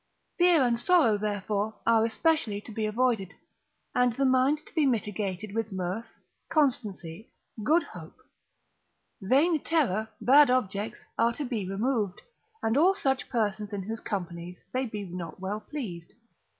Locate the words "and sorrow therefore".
0.63-1.75